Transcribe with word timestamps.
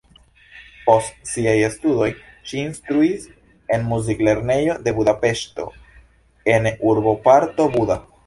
Post 0.85 1.19
siaj 1.31 1.51
studoj 1.73 2.07
ŝi 2.51 2.59
instruis 2.69 3.27
en 3.77 3.85
muziklernejo 3.91 4.79
de 4.87 4.95
Budapeŝto 5.01 5.67
en 6.57 6.71
urboparto 6.93 7.69
Buda. 7.77 8.03